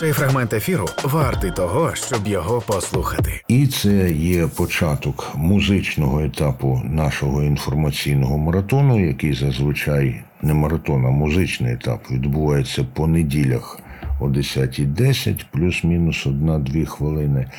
[0.00, 3.42] Цей фрагмент ефіру вартий того, щоб його послухати.
[3.48, 11.72] І це є початок музичного етапу нашого інформаційного маратону, який зазвичай не маратон, а музичний
[11.72, 13.78] етап відбувається по неділях
[14.20, 17.50] о 10.10, плюс-мінус одна-дві хвилини.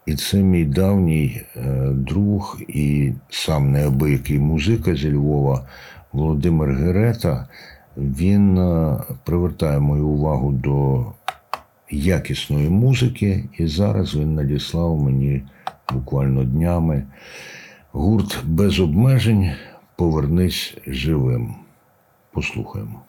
[0.06, 5.68] І це мій давній е, друг і сам неабиякий музика зі Львова
[6.12, 7.48] Володимир Герета.
[7.98, 11.06] Він е, привертає мою увагу до
[11.92, 15.44] якісної музики, і зараз він надіслав мені
[15.94, 17.04] буквально днями
[17.92, 19.52] гурт без обмежень.
[19.96, 21.56] Повернись живим.
[22.32, 23.02] Послухаємо.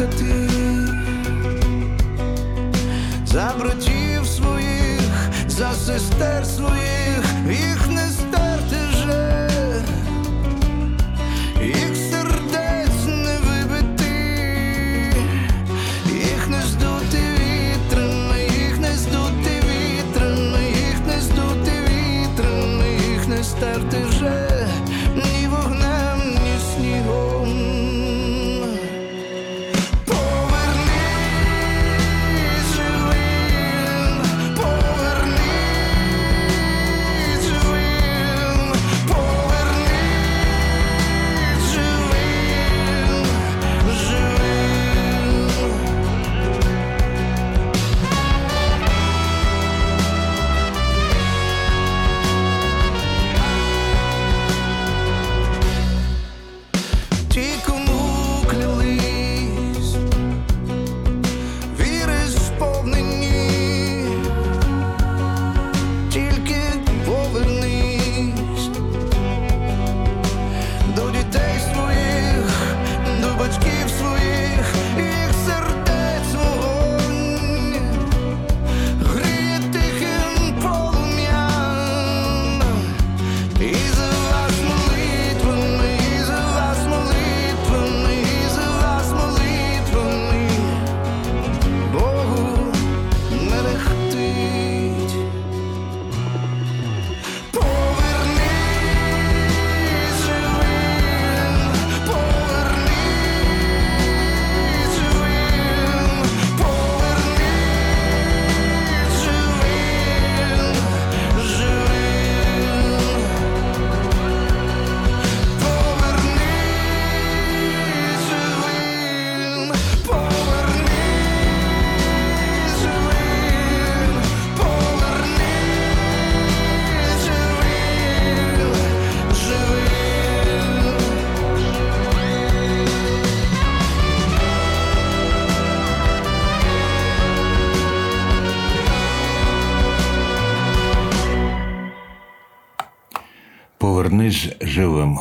[0.00, 0.48] Плакати
[3.26, 5.00] за братів своїх,
[5.48, 7.89] за сестер своїх, їх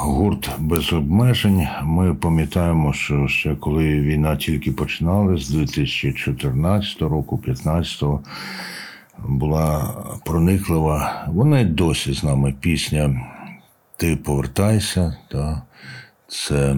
[0.09, 1.67] Гурт без обмежень.
[1.83, 8.03] Ми пам'ятаємо, що ще коли війна тільки починалась з 2014 року, 15
[9.27, 11.25] була прониклива.
[11.27, 13.27] Вона й досі з нами пісня
[13.97, 15.17] Ти повертайся.
[15.31, 15.61] Та?
[16.27, 16.75] Це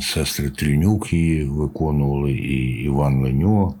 [0.00, 3.74] сестри Трільнюк її виконували, і Іван Леньо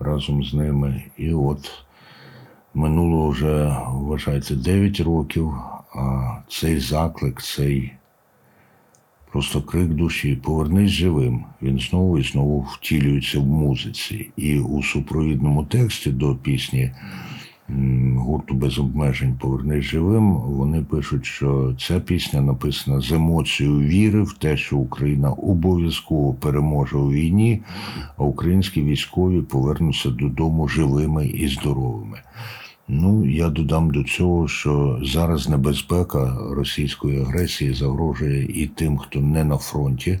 [0.00, 1.02] разом з ними.
[1.16, 1.70] І от
[2.74, 5.54] минуло вже, вважається, 9 років,
[5.94, 7.92] а цей заклик, цей
[9.32, 11.44] просто крик душі Повернись живим.
[11.62, 14.30] Він знову і знову втілюється в музиці.
[14.36, 16.92] І у супровідному тексті до пісні
[18.16, 20.34] гурту без обмежень Повернись живим.
[20.34, 26.96] Вони пишуть, що ця пісня написана з емоцією віри в те, що Україна обов'язково переможе
[26.96, 27.62] у війні,
[28.16, 32.18] а українські військові повернуться додому живими і здоровими.
[32.94, 39.44] Ну, я додам до цього, що зараз небезпека російської агресії загрожує і тим, хто не
[39.44, 40.18] на фронті.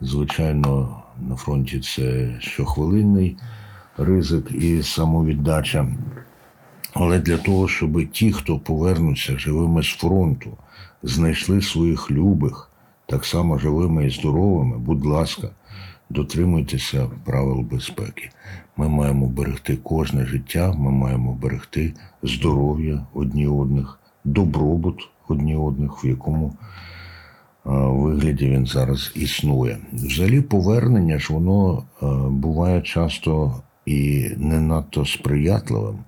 [0.00, 3.36] Звичайно, на фронті це щохвилинний
[3.96, 5.88] ризик і самовіддача.
[6.92, 10.50] Але для того, щоб ті, хто повернуться живими з фронту,
[11.02, 12.70] знайшли своїх любих,
[13.06, 15.48] так само живими і здоровими, будь ласка,
[16.10, 18.30] дотримуйтеся правил безпеки.
[18.76, 26.06] Ми маємо берегти кожне життя, ми маємо берегти здоров'я одні одних, добробут одні одних, в
[26.06, 26.54] якому е,
[27.72, 29.78] вигляді він зараз існує.
[29.92, 33.54] Взагалі, повернення ж воно е, буває часто
[33.86, 35.98] і не надто сприятливим.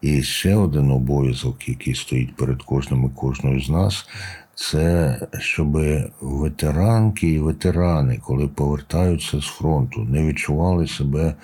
[0.00, 4.08] І ще один обов'язок, який стоїть перед кожним і кожною з нас,
[4.54, 5.78] це щоб
[6.20, 11.34] ветеранки і ветерани, коли повертаються з фронту, не відчували себе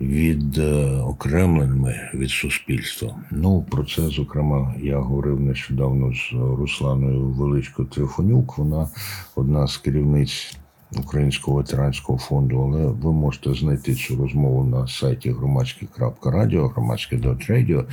[0.00, 3.16] відокремленими від суспільства.
[3.30, 8.58] Ну, про це, зокрема, я говорив нещодавно з Русланою Величко Трифонюк.
[8.58, 8.88] Вона
[9.34, 10.56] одна з керівниць
[10.98, 17.84] Українського ветеранського фонду, але ви можете знайти цю розмову на сайті громадське.радіо, громадське.радіо.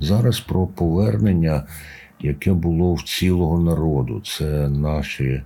[0.00, 1.66] Зараз про повернення,
[2.20, 4.22] яке було в цілого народу.
[4.24, 5.42] Це наші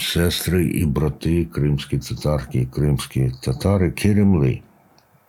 [0.00, 4.60] сестри і брати, кримські татарки кримські татари, керемли,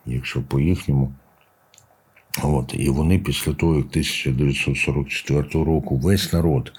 [0.06, 1.12] якщо по-їхньому.
[2.42, 6.72] От, і вони після того, як 1944 року весь народ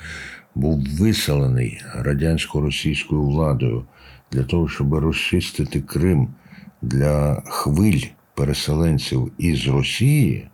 [0.55, 3.85] був виселений радянсько-російською владою
[4.31, 6.27] для того, щоб розчистити Крим
[6.81, 8.01] для хвиль
[8.35, 10.47] переселенців із Росії,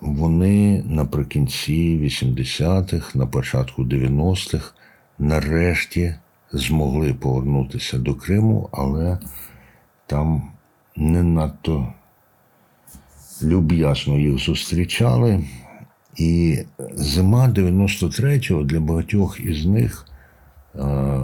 [0.00, 4.72] вони наприкінці 80-х, на початку 90-х,
[5.18, 6.14] нарешті
[6.52, 9.18] змогли повернутися до Криму, але
[10.06, 10.42] там
[10.96, 11.92] не надто
[13.42, 15.44] люб'язно їх зустрічали.
[16.16, 16.58] І
[16.94, 20.06] зима 93-го для багатьох із них
[20.74, 20.78] е,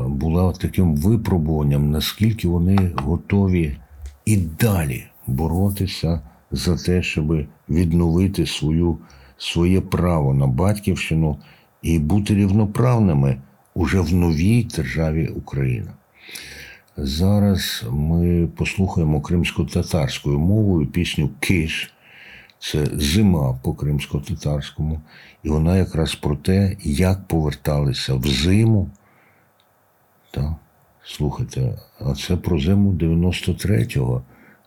[0.06, 3.76] була таким випробуванням, наскільки вони готові
[4.24, 8.98] і далі боротися за те, щоб відновити свою,
[9.38, 11.38] своє право на батьківщину
[11.82, 13.36] і бути рівноправними
[13.74, 15.92] уже в новій державі Україна.
[16.96, 21.94] Зараз ми послухаємо кримсько-татарською мовою пісню Киш.
[22.58, 25.00] Це зима по кримсько-татарському,
[25.42, 28.90] і вона якраз про те, як поверталися в зиму.
[30.30, 30.52] Так,
[31.04, 34.22] слухайте, а це про зиму 93-го,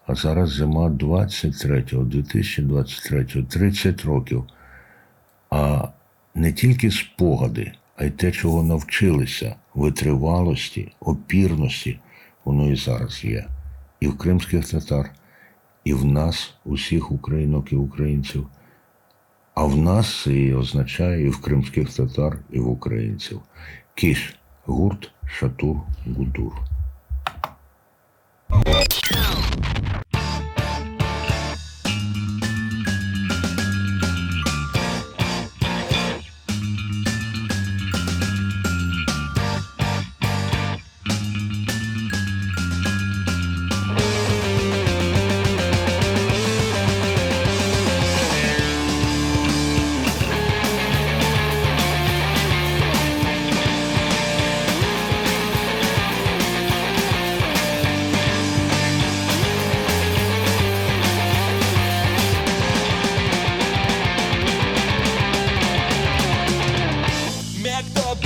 [0.07, 4.43] а зараз зима 23-го, 2023-го, 30 років.
[5.49, 5.87] А
[6.35, 11.99] не тільки спогади, а й те, чого навчилися, витривалості, опірності,
[12.45, 13.47] воно і зараз є.
[13.99, 15.11] І в кримських татар
[15.83, 18.47] і в нас, усіх українок і українців.
[19.53, 23.41] А в нас це і означає і в кримських татар, і в українців.
[23.95, 25.77] Кіш, гурт, шатур,
[26.17, 26.53] гудур.
[67.93, 68.24] like the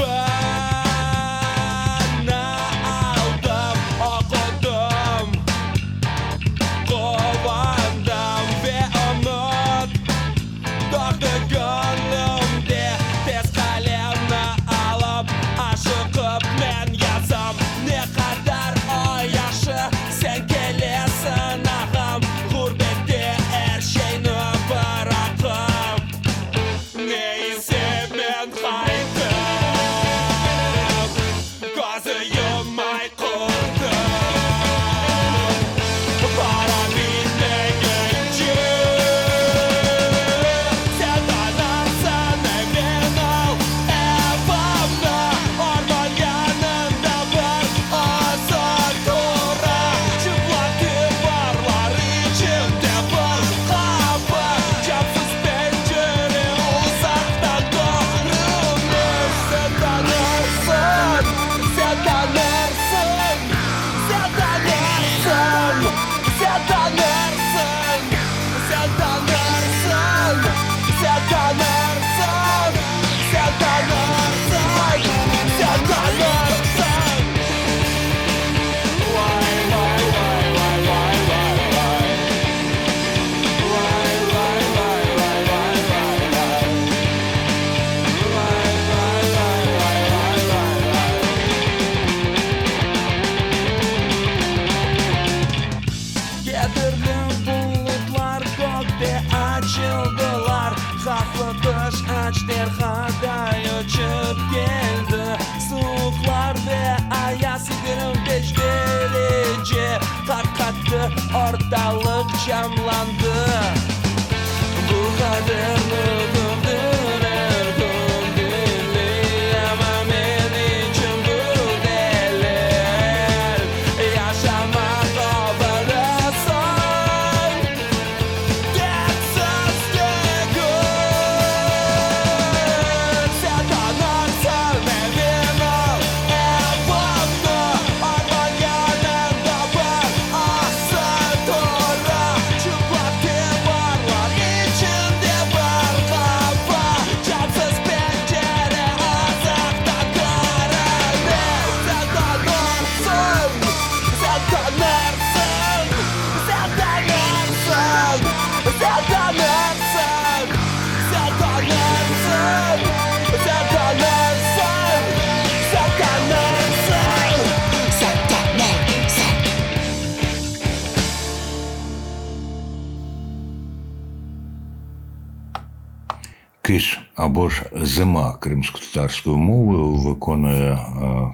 [176.69, 180.79] Киш або ж зима кримськотатарською мовою виконує е,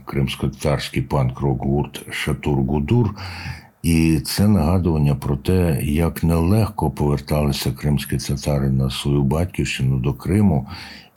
[0.06, 3.16] кримськотатарський панк-рок гурт Шатур Гудур.
[3.84, 10.68] І це нагадування про те, як нелегко поверталися кримські татари на свою батьківщину до Криму,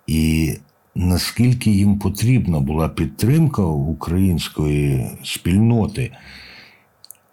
[0.06, 0.52] і
[0.94, 6.10] наскільки їм потрібна була підтримка української спільноти.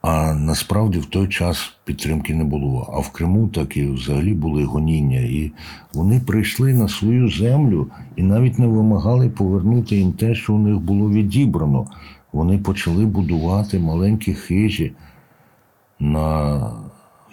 [0.08, 2.94] А насправді в той час підтримки не було.
[2.94, 5.20] А в Криму так і взагалі були гоніння.
[5.20, 5.52] І
[5.94, 10.80] вони прийшли на свою землю і навіть не вимагали повернути їм те, що у них
[10.80, 11.88] було відібрано.
[12.34, 14.92] Вони почали будувати маленькі хижі
[16.00, 16.72] на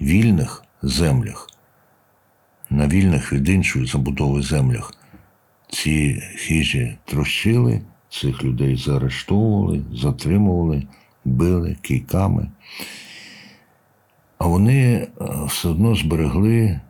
[0.00, 1.49] вільних землях,
[2.71, 4.95] на вільних від іншої забудови землях.
[5.69, 10.83] Ці хижі трощили, цих людей заарештовували, затримували,
[11.25, 12.49] били кійками.
[14.38, 15.09] А вони е,
[15.47, 16.81] все одно зберегли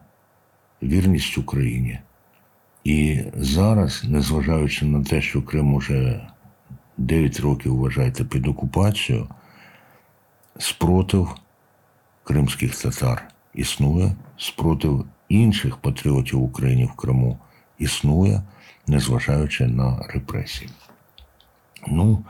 [0.83, 1.99] вірність Україні.
[2.85, 6.29] І зараз, незважаючи на те, що Крим уже
[6.97, 9.29] 9 років вважаєте під окупацією,
[10.59, 11.35] спротив
[12.25, 17.39] кримських татар існує, спротив інших патріотів України в Криму
[17.79, 18.43] існує,
[18.87, 20.71] незважаючи на репресії.
[21.89, 22.25] Ну,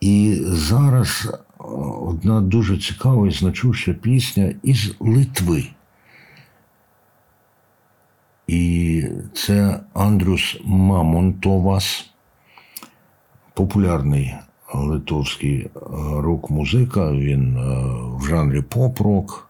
[0.00, 1.32] і зараз
[2.00, 5.64] одна дуже цікава і значуща пісня із Литви.
[8.46, 12.10] І це Андрюс Мамонтовас,
[13.54, 14.34] популярний
[14.74, 15.70] литовський е,
[16.20, 17.12] рок-музика.
[17.12, 17.62] Він е,
[18.16, 19.48] в жанрі поп-рок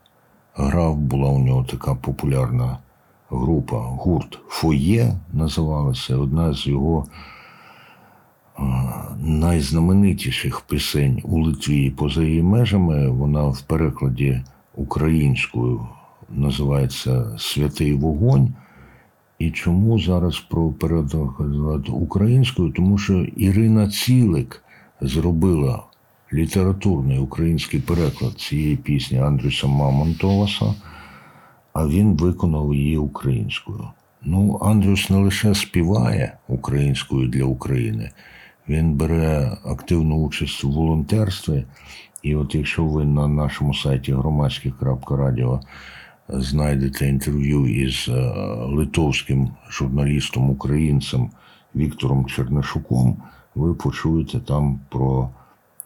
[0.55, 2.79] грав, була у нього така популярна
[3.31, 6.17] група, гурт Фоє називалася.
[6.17, 7.07] Одна з його
[9.21, 13.09] найзнаменитіших пісень у Литві поза її межами.
[13.09, 14.42] Вона в перекладі
[14.75, 15.87] українською
[16.31, 18.54] називається Святий вогонь.
[19.38, 22.73] І чому зараз про переклад українською?
[22.73, 24.64] Тому що Ірина Цілик
[25.00, 25.83] зробила
[26.33, 30.75] літературний український переклад цієї пісні Андрюса Мамонтоваса,
[31.73, 33.88] а він виконав її українською.
[34.23, 38.11] Ну, Андрюс не лише співає українською для України,
[38.69, 41.64] він бере активну участь у волонтерстві.
[42.23, 45.61] І от якщо ви на нашому сайті громадське.радіо
[46.28, 48.12] знайдете інтерв'ю із е,
[48.66, 51.31] литовським журналістом українцем
[51.76, 53.16] Віктором Чернишуком,
[53.54, 55.28] ви почуєте там про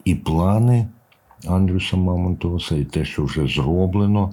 [0.04, 0.88] і плани
[1.46, 4.32] Андрюса Мамонтоваса, і те, що вже зроблено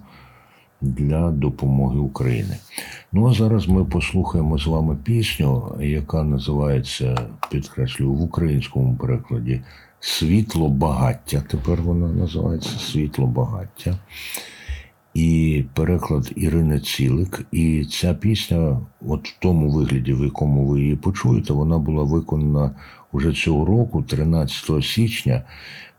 [0.83, 2.53] для допомоги Україні.
[3.11, 7.17] Ну а зараз ми послухаємо з вами пісню, яка називається,
[7.51, 9.61] підкреслюю, в українському перекладі
[9.99, 11.43] Світло багаття.
[11.47, 13.97] Тепер вона називається Світло багаття.
[15.13, 17.45] І переклад Ірини Цілик.
[17.51, 22.71] І ця пісня, от в тому вигляді, в якому ви її почуєте, вона була виконана
[23.13, 25.43] уже цього року, 13 січня,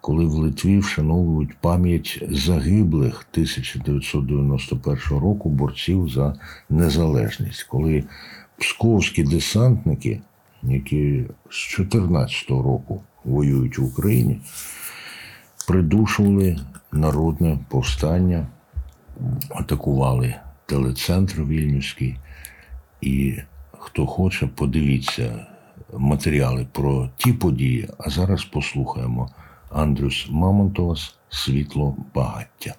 [0.01, 6.35] коли в Литві вшановують пам'ять загиблих 1991 року борців за
[6.71, 8.05] незалежність, коли
[8.59, 10.21] псковські десантники,
[10.63, 14.41] які з 2014 року воюють в Україні,
[15.67, 16.59] придушували
[16.93, 18.47] народне повстання
[19.51, 20.35] атакували
[20.67, 22.17] телецентр Вільнюський.
[23.01, 23.35] І
[23.79, 25.47] хто хоче, подивіться
[25.99, 27.89] матеріали про ті події.
[27.99, 29.31] А зараз послухаємо
[29.71, 32.75] Андрюс Мамонтовас Світло багаття.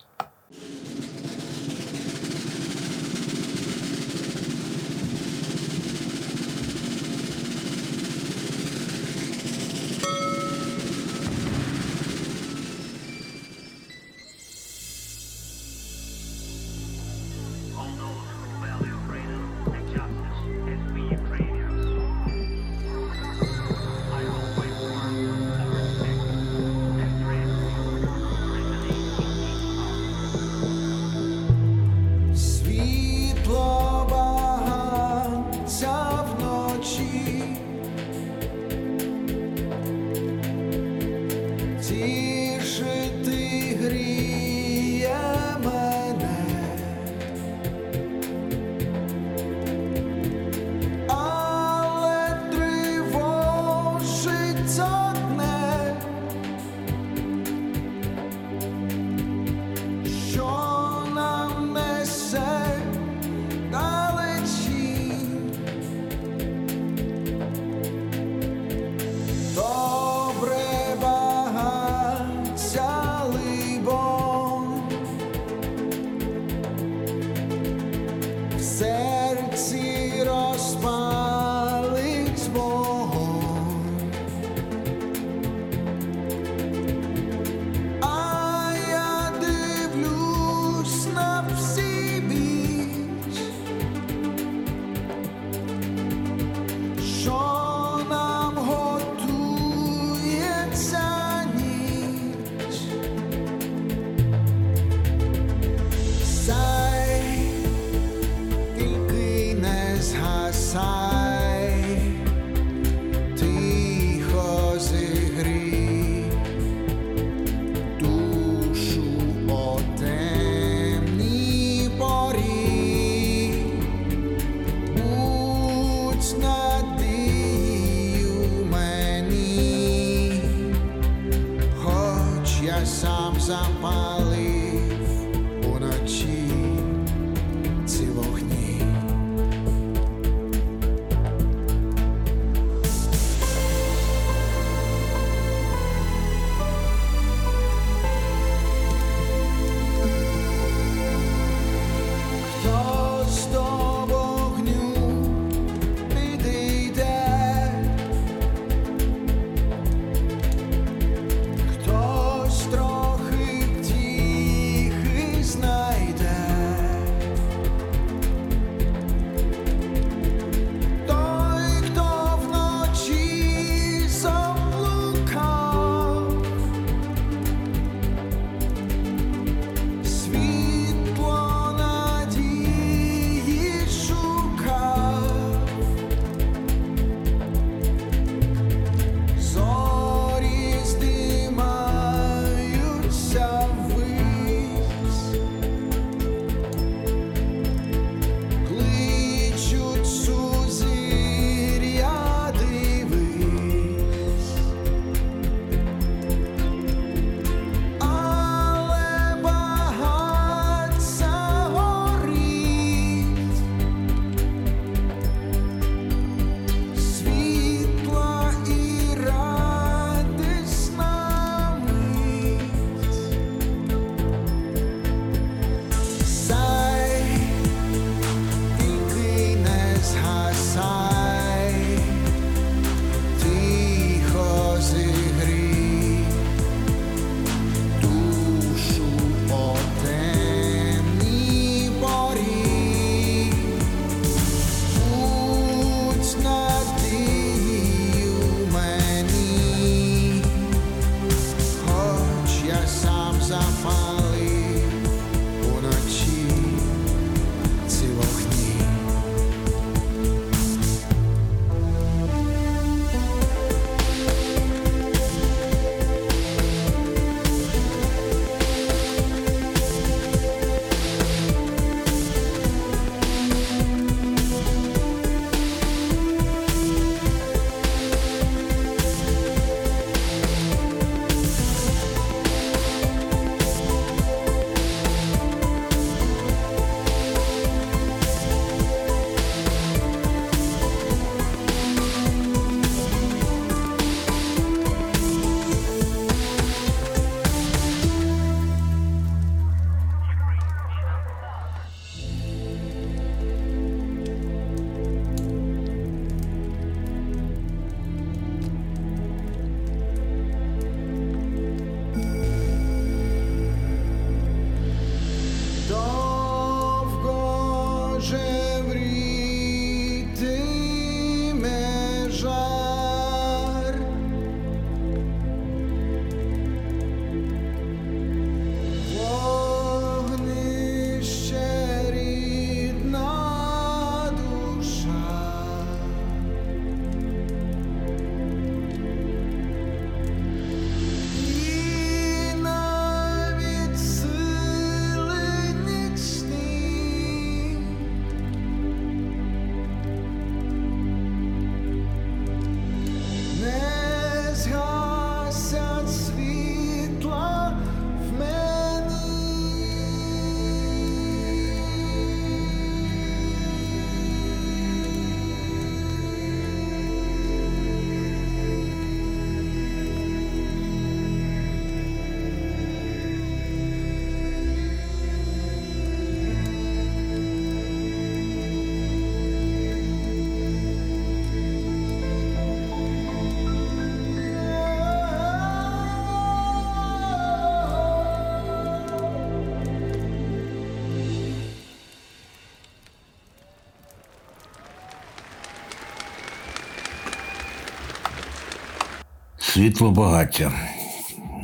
[399.76, 400.72] Світло багаття.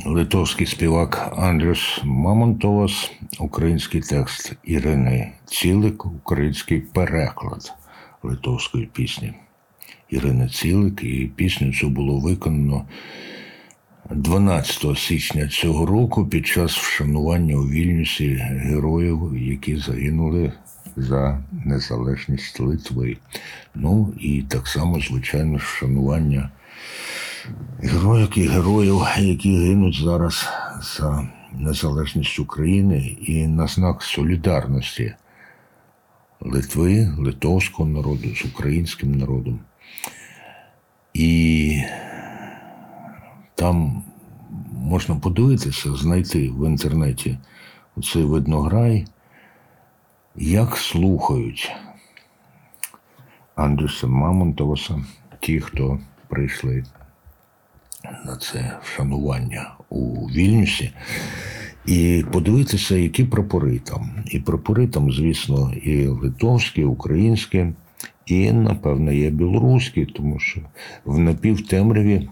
[0.06, 7.72] Литовський співак Андрюс Мамонтовас, український текст Ірини Цілик, український переклад
[8.22, 9.32] литовської пісні
[10.10, 11.02] Ірини Цілик.
[11.02, 12.84] І пісню цю було виконано
[14.10, 20.52] 12 січня цього року під час вшанування у Вільнюсі героїв, які загинули
[20.96, 23.16] за незалежність Литви.
[23.74, 26.50] Ну і так само, звичайно, вшанування
[27.78, 30.48] героїв і героїв, які гинуть зараз
[30.82, 35.14] за незалежність України і на знак солідарності
[36.40, 39.60] Литви, литовського народу з українським народом.
[41.14, 41.82] І
[43.54, 44.04] там
[44.72, 47.38] можна подивитися, знайти в інтернеті
[48.12, 49.06] цей виднограй,
[50.36, 51.72] як слухають
[53.54, 55.04] Андрюса Мамонтоваса,
[55.40, 56.84] ті, хто прийшли
[58.04, 60.90] на це вшанування у Вільнюсі,
[61.86, 64.10] і подивитися, які прапори там.
[64.26, 67.66] І прапори там, звісно, і литовські, і українські,
[68.26, 70.60] і, напевно, є білоруські, тому що
[71.04, 72.28] в напівтемряві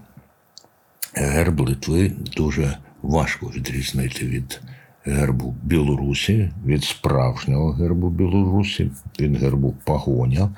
[1.15, 4.61] герб Литви дуже важко відрізнити від
[5.05, 10.51] гербу Білорусі, від справжнього гербу Білорусі, від гербу пагоня.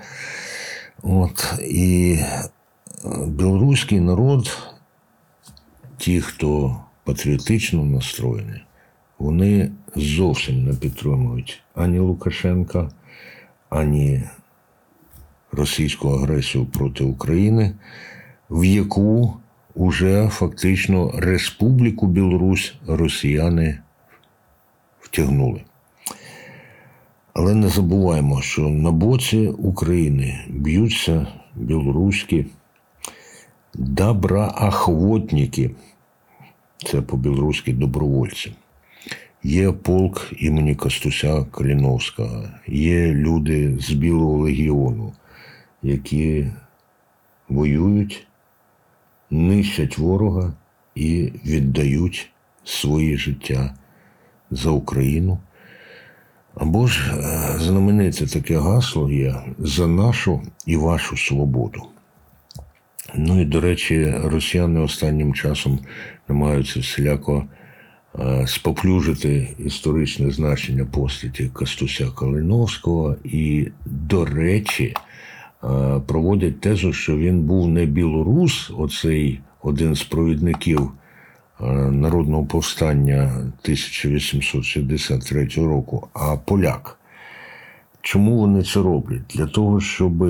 [1.03, 2.49] От, і е,
[3.27, 4.59] білоруський народ,
[6.03, 8.63] ті, хто патріотично настроєні,
[9.19, 12.91] вони зовсім не підтримують ані Лукашенка,
[13.71, 14.23] ані
[15.53, 17.75] російську агресію проти України,
[18.51, 19.37] в яку
[19.75, 23.79] уже фактично Республіку Білорусь росіяни
[25.01, 25.63] втягнули.
[27.33, 32.47] Але не забуваємо, що на боці України б'ються білоруські
[33.75, 35.71] доброохотники,
[36.83, 38.53] це по-білоруськи добровольці.
[39.43, 45.13] Є полк імені Костуся Каліновського, є люди з Білого легіону,
[45.83, 46.47] які
[47.49, 48.27] воюють,
[49.31, 50.53] нищать ворога
[50.95, 52.31] і віддають
[52.65, 53.75] свої життя
[54.51, 55.39] за Україну.
[56.55, 61.92] Або ж е, знамените таке гасло є за нашу і вашу свободу.
[63.15, 65.79] Ну і, до речі, росіяни останнім часом
[66.29, 67.45] намагаються всіляко
[68.19, 74.97] е, споплюжити історичне значення постаті Костуся Калиновського і, до речі, е,
[76.07, 83.23] проводять тезу, що він був не білорус, оцей один з провідників е, народного повстання
[83.63, 86.99] 1863 року, а поляк.
[88.01, 89.23] Чому вони це роблять?
[89.35, 90.25] Для того, щоб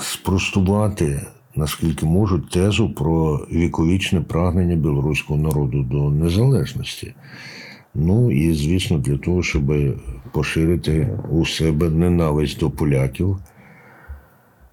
[0.00, 7.14] спростувати, наскільки можуть, тезу про віковічне прагнення білоруського народу до незалежності.
[7.94, 9.72] Ну і, звісно, для того, щоб
[10.32, 13.38] поширити у себе ненависть до поляків.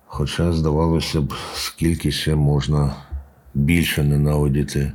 [0.05, 2.95] Хоча, здавалося б, скільки ще можна
[3.53, 4.91] більше ненавидіти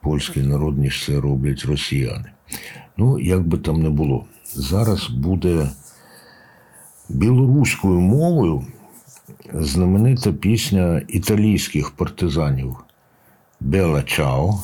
[0.00, 2.30] польський народ, ніж це роблять росіяни.
[2.96, 5.70] Ну, як би там не було, зараз буде
[7.08, 8.64] білоруською мовою
[9.54, 12.76] знаменита пісня італійських партизанів
[13.60, 14.54] Бела Чао.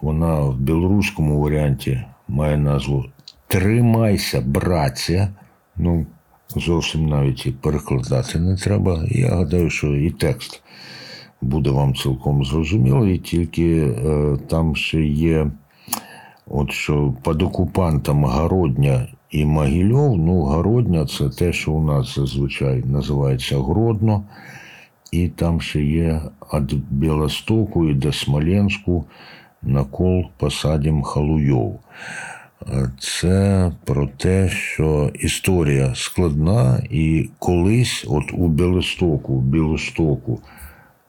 [0.00, 3.04] Вона в білоруському варіанті має назву
[3.46, 5.28] Тримайся, братця.
[5.76, 6.06] Ну,
[6.56, 9.04] зовсім навіть і перекладати не треба.
[9.08, 10.62] Я гадаю, що і текст
[11.40, 15.50] буде вам цілком зрозумілий, тільки е, там ще є,
[16.46, 20.18] от що під окупантом Городня і Могильов.
[20.18, 24.24] Ну, Городня це те, що у нас зазвичай називається Гродно.
[25.12, 26.20] І там ще є
[26.54, 29.04] від Білостоку і до Смоленську
[29.62, 31.80] на кол посадім Халуйов.
[32.98, 40.40] Це про те, що історія складна, і колись, от у Білостоку, Білостоку,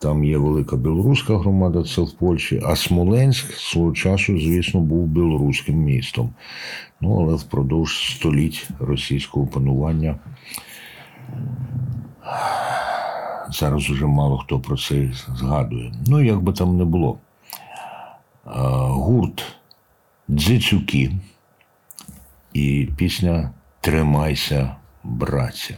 [0.00, 5.76] там є велика білоруська громада, це в Польщі, а Смоленськ свого часу, звісно, був білоруським
[5.76, 6.30] містом.
[7.00, 10.18] Ну, але впродовж століть російського панування
[13.52, 15.92] зараз уже мало хто про це згадує.
[16.06, 17.18] Ну, як би там не було.
[18.44, 19.44] Гурт
[20.30, 21.10] Дзицюки
[22.52, 25.74] і пісня Тримайся, братця.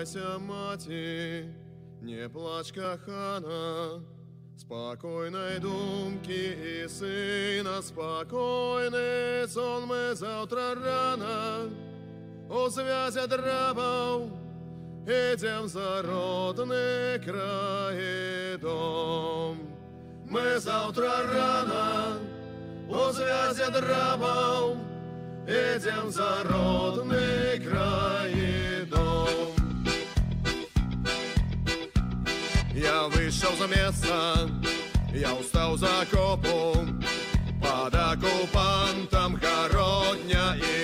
[0.00, 1.44] Тримайся, маті,
[2.02, 4.00] не плач, кохана,
[4.58, 11.70] спокійної думки і сина, спокійний сон ми завтра рано,
[12.48, 14.30] у зв'язі драбов,
[15.06, 17.96] Ідем за родний край
[18.54, 19.58] і дом.
[20.26, 22.16] Ми завтра рано
[22.88, 24.76] у зв'язі драбов
[25.48, 28.49] Ідем за родний край і
[32.81, 34.49] Я вышел за место,
[35.13, 36.99] я устал за копом,
[37.61, 40.80] под оккупантом хородня и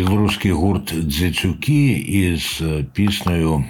[0.00, 3.64] Білоруський гурт Дзецюки із е, піснею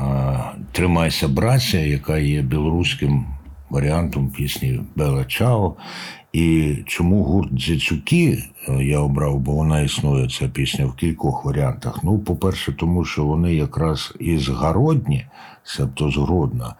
[0.00, 0.38] е,
[0.72, 3.26] Тримайся, браття, яка є білоруським
[3.70, 5.74] варіантом пісні Бела Чао.
[6.32, 12.04] І чому гурт Дзецюки е, я обрав, бо вона існує, ця пісня в кількох варіантах.
[12.04, 15.26] Ну, по-перше, тому що вони якраз із Городні,
[15.64, 16.74] себто з Гродна,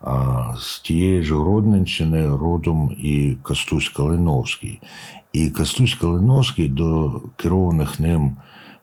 [0.00, 4.80] а з тієї ж Гродненщини родом і Костусь Калиновський.
[5.34, 8.36] І Костусь Калиновський до керованих ним,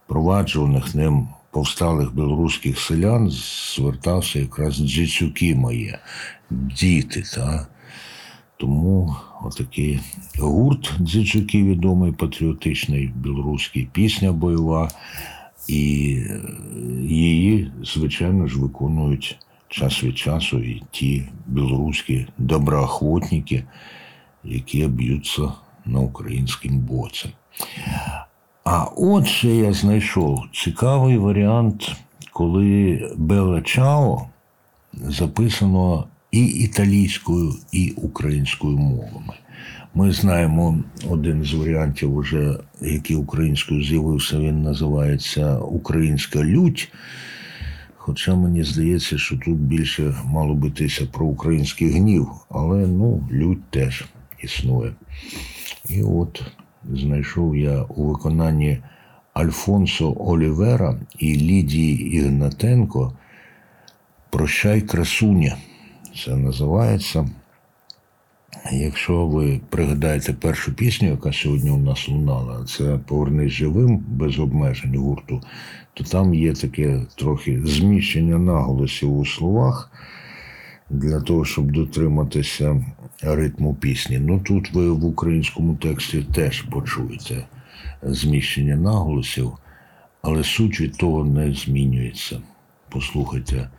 [0.08, 3.30] проваджуваних ним повсталих білоруських селян
[3.76, 6.00] звертався якраз дзюцюки моє,
[6.50, 7.24] діти.
[7.36, 7.68] Та?
[8.58, 10.00] Тому отакий
[10.40, 14.90] гурт дзюцюки відомий, патріотичний, білоруський, пісня бойова.
[15.68, 16.42] І е,
[17.08, 19.38] її, звичайно ж, виконують
[19.68, 23.64] час від часу і ті білоруські доброохотники,
[24.44, 25.52] які б'ються
[25.86, 27.30] на українському боці.
[28.63, 31.96] А от ще я знайшов цікавий варіант,
[32.34, 34.28] коли Бела Чао
[34.94, 39.34] записано і італійською, і українською мовами.
[39.96, 46.91] Ми знаємо один з варіантів, уже, який українською з'явився, він називається Українська лють.
[47.98, 53.70] Хоча мені здається, що тут більше мало би йтися про український гнів, але ну, лють
[53.70, 54.06] теж
[54.44, 54.94] існує.
[55.89, 56.44] І от
[56.94, 58.78] знайшов я у виконанні
[59.34, 63.13] Альфонсо Олівера і Лідії Ігнатенко
[64.30, 65.58] Прощай, красуня.
[66.26, 67.30] Це називається.
[68.72, 74.96] Якщо ви пригадаєте першу пісню, яка сьогодні у нас лунала, це Повернись живим без обмежень
[74.96, 75.41] гурту,
[75.94, 79.91] то там є таке трохи зміщення наголосів у словах
[80.92, 82.86] для того, щоб дотриматися
[83.22, 84.20] ритму пісні.
[84.20, 87.46] Ну тут ви в українському тексті теж почуєте
[88.02, 89.52] зміщення наголосів,
[90.22, 92.42] але суть від того не змінюється.
[92.90, 93.70] Послухайте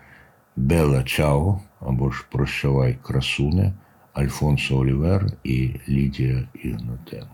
[0.56, 3.72] Бела Чао або ж Прощавай красуне,
[4.12, 7.31] Альфонсо Олівер і Лідія Ігнатенко.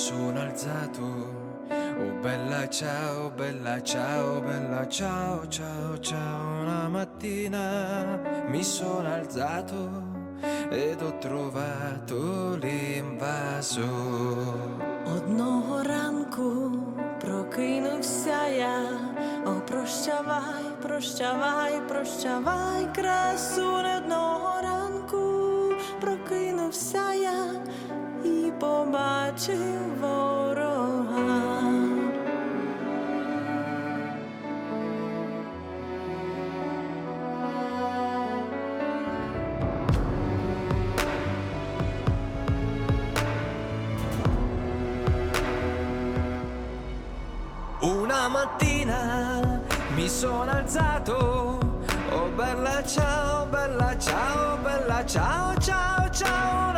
[0.00, 1.02] Sono alzato.
[1.68, 6.62] Oh bella ciao, bella ciao, bella ciao, ciao, ciao.
[6.62, 9.78] Una mattina mi sono alzato
[10.70, 13.88] ed ho trovato l'invaso.
[15.04, 18.88] Одного ранку прокинувся я,
[19.44, 27.60] о, прощавай, прощавай, прощавай, красуне одного ранку прокинувся я
[28.24, 29.56] i pobaczył
[30.00, 31.20] woroga.
[47.82, 49.60] Una mattina
[49.96, 51.58] mi sono alzato,
[52.12, 56.69] oh bella ciao, bella ciao, bella ciao, ciao, ciao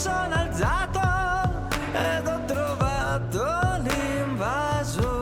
[0.00, 1.00] Sono alzato
[1.92, 3.44] ed ho trovato
[3.84, 5.12] l'invaso.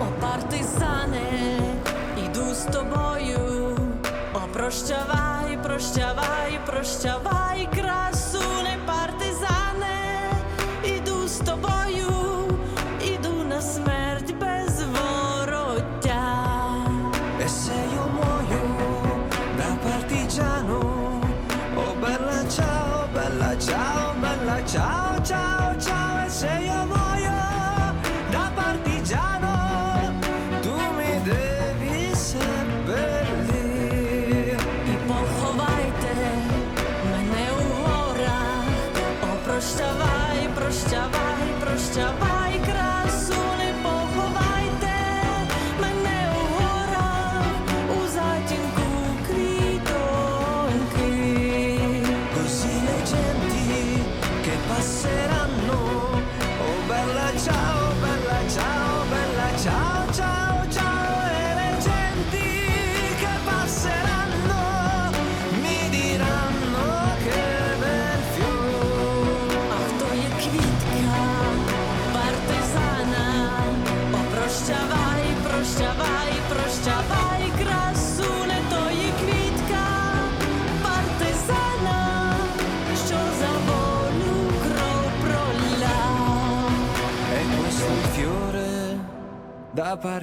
[0.00, 1.60] О, партизане,
[2.16, 3.76] іду з тобою.
[4.32, 8.09] О, прощавай, прощавай, прощавай, красуне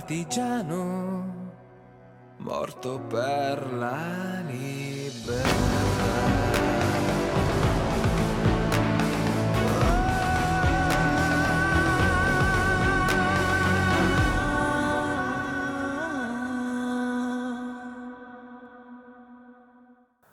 [0.08, 1.26] partigiano,
[2.38, 6.15] morto per la libertà.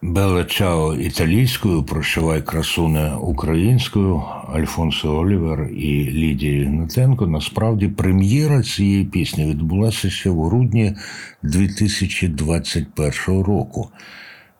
[0.02, 4.22] Белла Чао італійською, прощавай красуне українською,
[4.54, 7.26] Альфонсо Олівер і Лідія Ігнатенко.
[7.26, 10.96] Насправді прем'єра цієї пісні відбулася ще в грудні
[11.42, 13.88] 2021 року,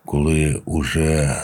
[0.05, 1.37] коли уже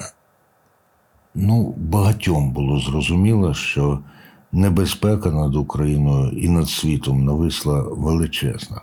[1.35, 4.01] ну, багатьом було зрозуміло, що
[4.53, 8.81] небезпека над Україною і над світом нависла величезна.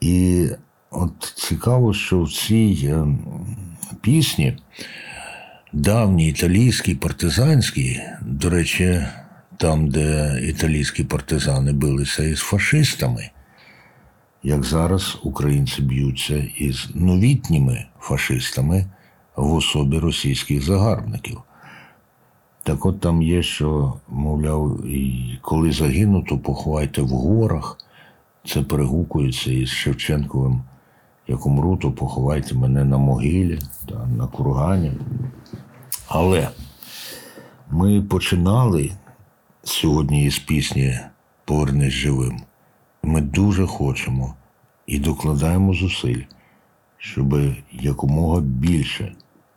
[0.00, 0.46] І
[0.90, 3.06] от цікаво, що в цій е,
[4.00, 4.58] пісні
[5.72, 9.06] давній італійський партизанський, до речі,
[9.56, 13.30] там, де італійські партизани билися із фашистами,
[14.42, 18.86] як зараз українці б'ються із новітніми фашистами
[19.36, 21.40] в особі російських загарбників.
[22.62, 24.80] Так от там є, що, мовляв,
[25.42, 27.78] коли загину, то поховайте в горах.
[28.46, 30.62] Це перегукується із Шевченковим.
[31.30, 33.58] Як умру, то поховайте мене на могилі,
[33.88, 34.92] та, на кургані.
[36.08, 36.48] Але
[37.70, 38.90] ми починали
[39.64, 41.00] сьогодні із пісні
[41.44, 42.40] Повернись живим.
[43.02, 44.34] Ми дуже хочемо
[44.86, 46.22] і докладаємо зусиль,
[46.98, 47.40] щоб
[47.72, 49.12] якомога більше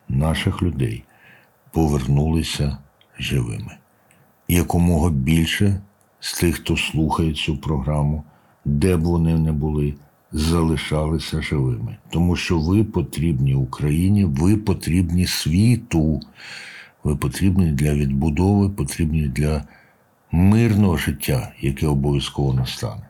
[0.09, 1.03] наших людей
[1.71, 2.77] повернулися
[3.19, 3.77] живими.
[4.47, 5.81] Якомога більше
[6.19, 8.23] з тих, хто слухає цю програму,
[8.65, 9.93] де б вони не були,
[10.33, 11.97] залишалися живими.
[12.09, 16.21] Тому що ви потрібні Україні, ви потрібні світу,
[17.03, 19.63] ви потрібні для відбудови, потрібні для
[20.31, 23.09] мирного життя, яке обов'язково настане.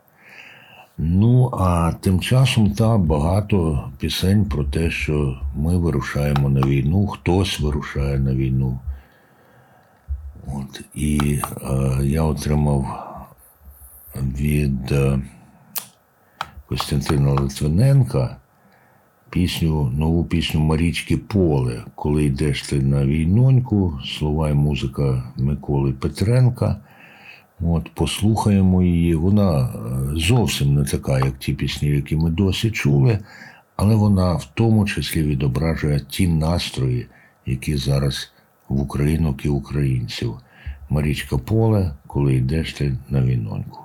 [0.97, 7.59] Ну, а тим часом та багато пісень про те, що ми вирушаємо на війну, хтось
[7.59, 8.79] вирушає на війну.
[10.47, 13.05] От, і е, я отримав
[14.15, 15.19] від е,
[16.67, 18.37] Костянтина Литвиненка
[19.29, 26.77] пісню, нову пісню Марічки Поле, коли йдеш ти на війноньку, слова і музика Миколи Петренка.
[27.61, 29.15] От, послухаємо її.
[29.15, 29.69] Вона е,
[30.15, 33.19] зовсім не така, як ті пісні, які ми досі чули,
[33.75, 37.07] але вона в тому числі відображує ті настрої,
[37.45, 38.31] які зараз
[38.69, 40.33] в українок і українців.
[40.89, 43.82] Марічка Поле, коли йдеш ти на війноньку.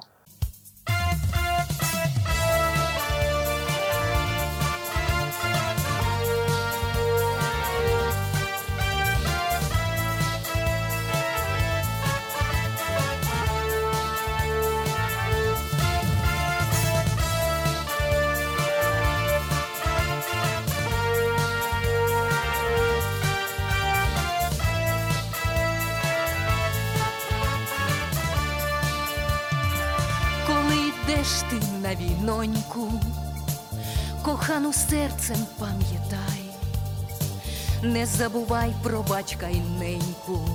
[38.19, 40.49] Забувай про батька й неньку,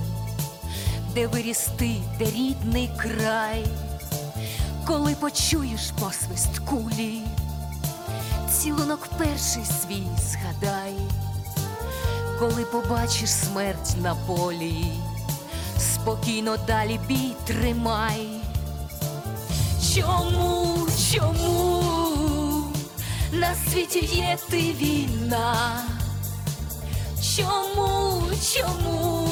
[1.14, 3.66] де виріс ти, де рідний край,
[4.86, 7.20] коли почуєш посвист кулі,
[8.52, 10.94] цілунок перший свій згадай,
[12.38, 14.84] коли побачиш смерть на полі,
[15.78, 18.28] спокійно далі бій тримай.
[19.94, 21.82] Чому, чому
[23.32, 25.93] на світі є ти війна?
[27.36, 28.22] Чому,
[28.54, 29.28] чому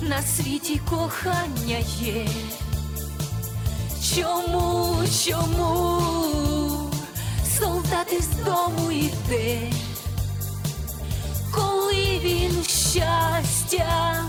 [0.00, 2.26] на світі кохання є?
[4.14, 6.00] Чому, чому
[7.58, 9.70] солдат із дому йде?
[11.50, 14.24] Коли він щастя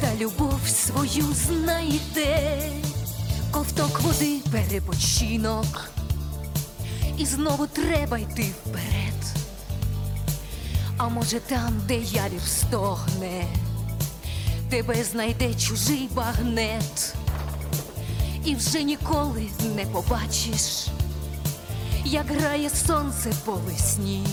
[0.00, 2.62] та любов свою знайде,
[3.50, 5.90] ковток води перепочинок,
[7.18, 9.25] і знову треба йти вперед.
[10.98, 13.44] А може там, де явір стогне,
[14.70, 17.14] тебе знайде чужий багнет,
[18.44, 20.86] і вже ніколи не побачиш,
[22.04, 24.26] як грає сонце по весні.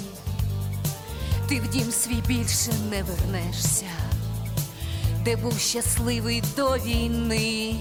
[1.49, 3.89] Ти в дім свій більше не вернешся,
[5.25, 7.75] де був щасливий до війни.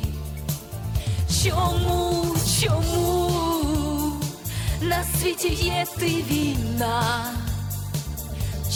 [1.44, 4.12] Чому, чому
[4.80, 7.41] на світі є ти війна?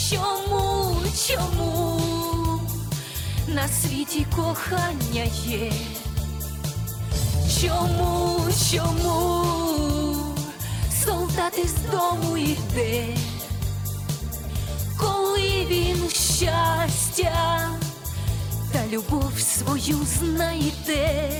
[0.09, 0.95] Чому,
[1.27, 2.01] чому
[3.47, 5.71] на світі кохання є?
[7.61, 8.39] Чому,
[8.71, 9.45] чому
[11.05, 13.05] солдат із дому йде?
[14.97, 17.69] Коли він щастя
[18.73, 21.31] та любов свою знайде.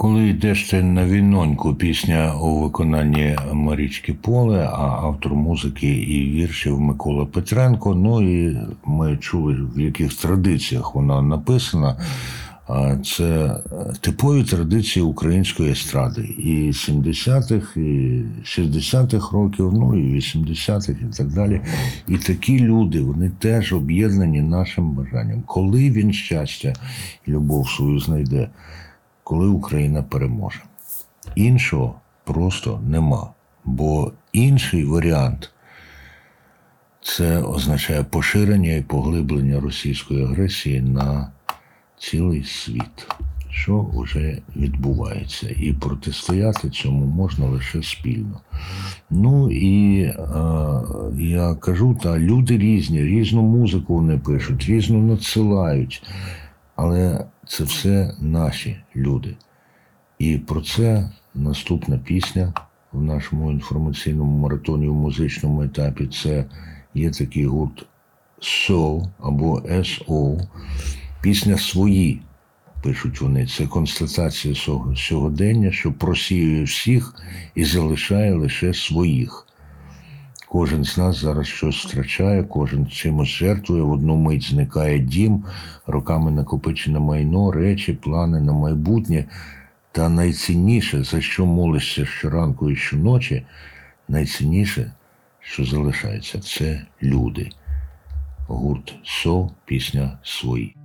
[0.00, 6.80] Коли йдеш ти на віноньку, пісня у виконанні Марічки Поле, а автор музики і віршів
[6.80, 7.94] Микола Петренко.
[7.94, 11.96] Ну і ми чули, в яких традиціях вона написана.
[13.04, 13.56] Це
[14.00, 21.60] типові традиції української естради і 70-х, і 60-х років, ну і 80-х, і так далі.
[22.08, 25.42] І такі люди, вони теж об'єднані нашим бажанням.
[25.46, 26.72] Коли він щастя
[27.26, 28.48] і любов свою знайде,
[29.30, 30.60] коли Україна переможе.
[31.34, 33.30] Іншого просто нема.
[33.64, 35.50] Бо інший варіант
[37.02, 41.32] це означає поширення і поглиблення російської агресії на
[41.98, 43.06] цілий світ,
[43.50, 45.48] що вже відбувається.
[45.56, 48.40] І протистояти цьому можна лише спільно.
[49.10, 50.16] Ну і е,
[51.18, 56.02] я кажу, та люди різні, різну музику вони пишуть, різну надсилають.
[56.76, 59.36] Але це все наші люди.
[60.18, 62.52] І про це наступна пісня
[62.92, 66.06] в нашому інформаційному маратоні в музичному етапі.
[66.06, 66.44] Це
[66.94, 67.86] є такий гурт
[68.42, 70.40] SO або SO.
[71.20, 72.20] Пісня свої,
[72.82, 73.46] пишуть вони.
[73.46, 74.54] Це констатація
[74.96, 77.14] сьогодення, що просіює всіх
[77.54, 79.46] і залишає лише своїх.
[80.52, 85.44] Кожен з нас зараз щось втрачає, кожен чимось жертвує, в одну мить зникає дім,
[85.86, 89.24] роками накопичене майно, речі, плани на майбутнє.
[89.92, 93.46] Та найцінніше, за що молишся щоранку і щоночі,
[94.08, 94.92] найцінніше,
[95.40, 97.50] що залишається, це люди.
[98.48, 100.79] Гурт СО, пісня свої.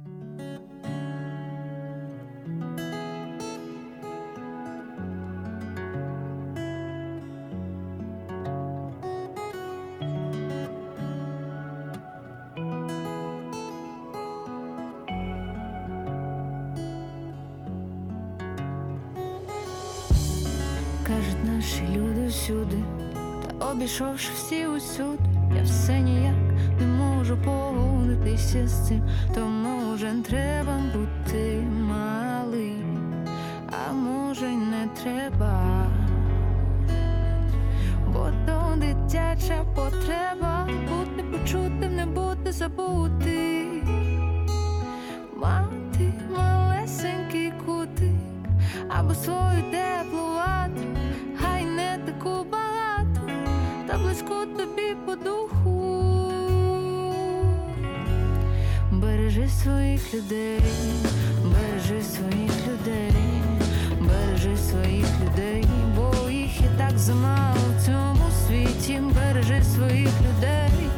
[69.26, 70.90] Бережи своїх людей,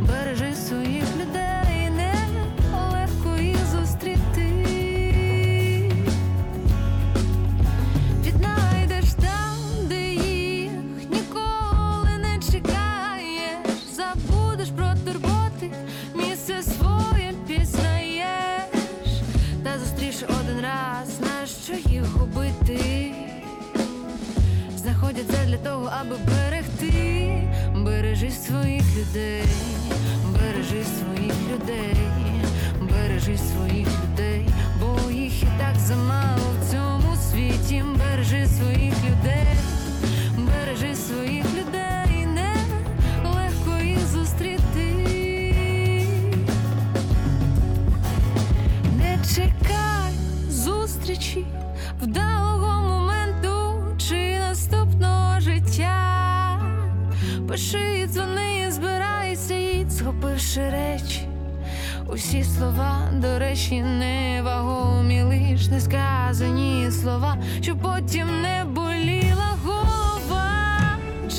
[0.00, 2.14] бережи своїх людей, не
[2.92, 4.66] легко їх зустріти.
[8.24, 10.70] Віднайдеш там, де їх
[11.10, 15.70] ніколи не чекаєш, забудеш про турботи,
[16.14, 19.22] місце своє пізнаєш,
[19.64, 23.12] та зустрівши один раз, нащо їх губити?
[24.76, 26.16] Знаходяться для того, аби
[28.18, 29.42] бережи своїх людей,
[30.32, 31.96] бережи своїх людей,
[32.80, 34.46] бережи своїх людей,
[34.80, 37.84] бо їх і так замало в цьому світі.
[37.98, 39.46] Бережи своїх людей,
[40.36, 41.77] бережи своїх людей,
[60.58, 61.28] схопивши речі.
[62.06, 70.50] Усі слова, до речі, невагомі, лиш не сказані слова, щоб потім не боліла голова,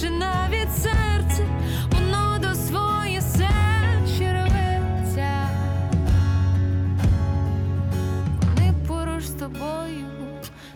[0.01, 1.47] чи навіть серце,
[1.91, 5.49] воно до своє серце рветься.
[8.41, 10.05] Вони поруч з тобою,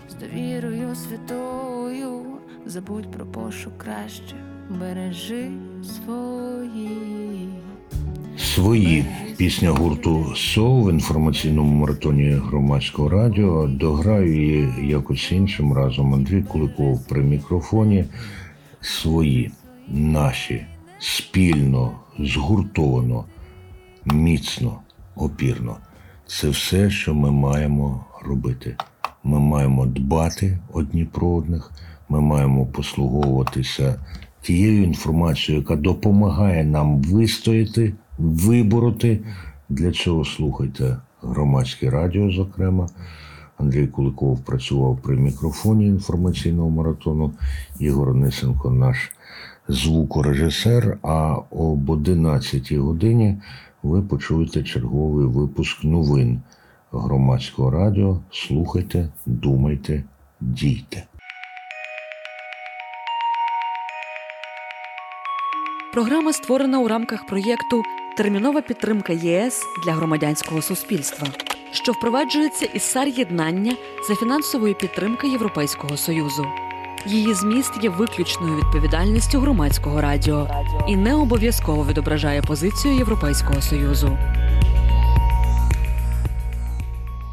[0.09, 2.23] з довірою святою.
[2.65, 4.35] Забудь про пошук краще,
[4.69, 5.51] бережи
[5.83, 7.63] свої.
[8.37, 9.05] Свої
[9.37, 13.67] пісня гурту СОУ в інформаційному маратоні громадського радіо.
[13.67, 16.13] Дограю її якось іншим разом.
[16.13, 18.05] Андрій Куликов при мікрофоні.
[18.81, 19.51] Свої,
[19.87, 20.65] наші,
[20.99, 23.25] спільно, згуртовано,
[24.05, 24.79] міцно,
[25.15, 25.77] опірно.
[26.27, 28.75] Це все, що ми маємо робити.
[29.23, 31.71] Ми маємо дбати одні про одних,
[32.09, 34.05] ми маємо послуговуватися
[34.41, 39.19] тією інформацією, яка допомагає нам вистояти, вибороти.
[39.69, 42.87] Для цього слухайте громадське радіо, зокрема.
[43.57, 47.31] Андрій Куликов працював при мікрофоні інформаційного маратону.
[47.79, 49.11] Ігор Нисенко, наш
[49.67, 50.97] звукорежисер.
[51.01, 53.37] А об 11 годині
[53.83, 56.41] ви почуєте черговий випуск новин
[56.91, 58.19] громадського радіо.
[58.31, 60.03] Слухайте, думайте,
[60.41, 61.03] дійте.
[65.93, 67.83] Програма створена у рамках проєкту
[68.17, 71.27] Термінова підтримка ЄС для громадянського суспільства,
[71.71, 73.75] що впроваджується із САР єднання
[74.07, 76.45] за фінансової підтримки Європейського союзу.
[77.05, 80.47] Її зміст є виключною відповідальністю громадського радіо
[80.87, 84.17] і не обов'язково відображає позицію Європейського союзу.